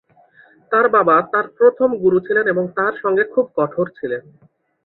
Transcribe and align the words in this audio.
তার 0.71 0.85
বাবা 0.95 1.15
তার 1.31 1.45
প্রথম 1.57 1.89
গুরু 2.03 2.19
ছিলেন 2.19 2.45
এবং 2.47 2.65
তার 2.77 2.93
সঙ্গে 3.03 3.23
খুব 3.33 3.45
কঠোর 3.57 3.87
ছিলেন। 3.97 4.21